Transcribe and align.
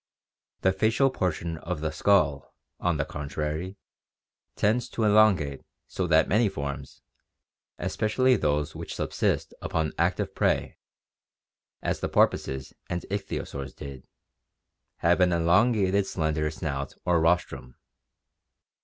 The 0.61 0.71
facial 0.73 1.11
portion 1.11 1.57
of 1.59 1.79
the 1.79 1.91
skull, 1.91 2.55
on 2.79 2.97
the 2.97 3.05
contrary, 3.05 3.77
tends 4.55 4.89
to 4.89 5.03
elongate 5.03 5.61
so 5.87 6.07
that 6.07 6.27
many 6.27 6.49
forms, 6.49 7.03
especially 7.77 8.35
those 8.35 8.73
which 8.73 8.95
subsist 8.95 9.53
upon 9.61 9.93
active 9.99 10.33
prey, 10.33 10.79
as 11.83 11.99
the 11.99 12.09
porpoises 12.09 12.73
and 12.89 13.05
ichthyosaurs 13.11 13.75
did, 13.75 14.07
have 14.97 15.21
an 15.21 15.31
elongated 15.31 16.07
slender 16.07 16.49
snout 16.49 16.95
or 17.05 17.21
rostrum. 17.21 17.75